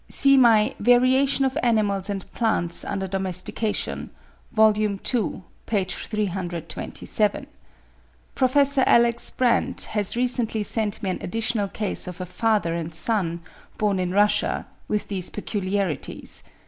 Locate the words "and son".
12.73-13.41